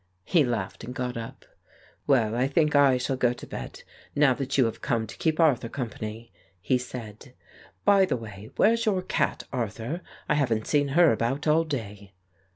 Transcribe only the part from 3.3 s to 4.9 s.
to bed now that you have